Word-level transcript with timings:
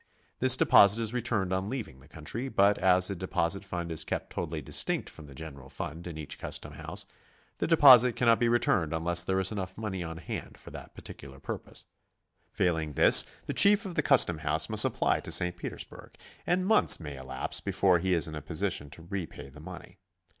This 0.39 0.57
deposit 0.57 0.99
is 0.99 1.13
returned 1.13 1.53
on 1.53 1.69
leaving 1.69 1.99
the 1.99 2.07
country, 2.07 2.49
but 2.49 2.79
as 2.79 3.07
the 3.07 3.15
de 3.15 3.27
posit 3.27 3.63
fund 3.63 3.91
is 3.91 4.03
kept 4.03 4.31
totally 4.31 4.59
distinct 4.59 5.11
from 5.11 5.27
the 5.27 5.35
general 5.35 5.69
fund 5.69 6.07
in 6.07 6.17
each 6.17 6.39
custom 6.39 6.73
house, 6.73 7.05
the 7.59 7.67
deposit 7.67 8.15
cannot 8.15 8.39
be 8.39 8.49
returned 8.49 8.95
unless 8.95 9.21
there 9.21 9.39
is 9.39 9.51
enoug^h 9.51 9.77
money 9.77 10.01
on 10.03 10.17
hand 10.17 10.57
for 10.57 10.71
that 10.71 10.95
particular 10.95 11.39
purpose. 11.39 11.85
Failing 12.51 12.93
this, 12.93 13.27
the 13.45 13.53
Chief 13.53 13.85
of 13.85 13.93
the 13.93 14.01
custom 14.01 14.39
house 14.39 14.69
must 14.69 14.85
apply 14.85 15.19
to 15.19 15.31
St. 15.31 15.55
Petersburg, 15.55 16.15
and 16.47 16.65
months 16.65 16.99
may 16.99 17.15
elapse 17.15 17.61
before 17.61 17.99
he 17.99 18.15
is 18.15 18.27
in 18.27 18.33
a 18.33 18.41
position 18.41 18.89
to 18.89 19.03
repay 19.07 19.49
the 19.49 19.59
money. 19.59 19.99